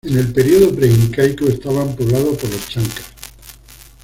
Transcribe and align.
En 0.03 0.17
el 0.17 0.33
periodo 0.33 0.75
pre-incaico, 0.75 1.45
estaba 1.45 1.85
poblado 1.95 2.33
por 2.35 2.49
los 2.49 2.67
Chancas. 2.69 3.05